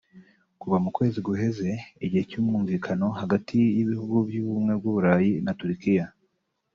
kuva 0.59 0.77
mu 0.83 0.89
kwezi 0.95 1.17
guheze 1.27 1.67
igihe 2.05 2.23
cy'umwumvikano 2.29 3.05
hagati 3.19 3.57
y'ibihugu 3.77 4.15
vy'ubumwe 4.29 4.73
bwa 4.79 4.89
Bulaya 4.93 5.35
na 5.45 5.53
Turukira 5.59 6.05